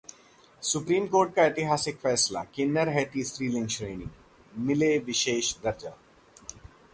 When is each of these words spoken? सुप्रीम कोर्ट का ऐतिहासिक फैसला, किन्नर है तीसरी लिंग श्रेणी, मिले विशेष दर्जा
सुप्रीम 0.63 1.05
कोर्ट 1.07 1.33
का 1.33 1.41
ऐतिहासिक 1.41 1.97
फैसला, 1.97 2.43
किन्नर 2.55 2.89
है 2.89 3.03
तीसरी 3.05 3.47
लिंग 3.47 3.67
श्रेणी, 3.67 4.09
मिले 4.57 4.97
विशेष 4.99 5.55
दर्जा 5.63 5.95